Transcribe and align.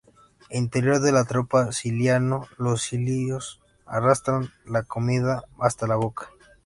Interior 0.49 0.99
de 0.99 1.11
la 1.11 1.25
trompa 1.25 1.71
ciliado, 1.71 2.47
los 2.57 2.81
cilios 2.81 3.61
arrastran 3.85 4.49
la 4.65 4.81
comida 4.81 5.43
hasta 5.59 5.85
la 5.85 5.95
boca. 5.95 6.31